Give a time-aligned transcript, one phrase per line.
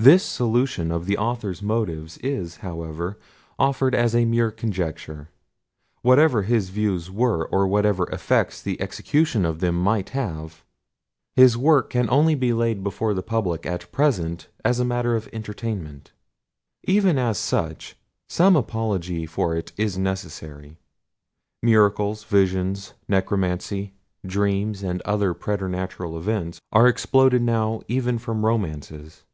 [0.00, 3.18] This solution of the author's motives is, however,
[3.58, 5.28] offered as a mere conjecture.
[6.00, 10.64] Whatever his views were, or whatever effects the execution of them might have,
[11.36, 15.28] his work can only be laid before the public at present as a matter of
[15.34, 16.12] entertainment.
[16.84, 17.94] Even as such,
[18.26, 20.78] some apology for it is necessary.
[21.62, 23.92] Miracles, visions, necromancy,
[24.24, 29.24] dreams, and other preternatural events, are exploded now even from romances.